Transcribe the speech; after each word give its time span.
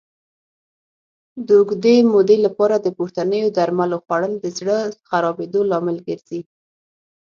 د 1.47 1.49
اوږدې 1.59 1.95
مودې 2.11 2.37
لپاره 2.45 2.75
د 2.79 2.87
پورتنیو 2.97 3.53
درملو 3.57 3.97
خوړل 4.05 4.33
د 4.39 4.45
زړه 4.57 4.77
خرابېدو 5.07 5.59
لامل 5.71 5.97
ګرځي. 6.07 6.39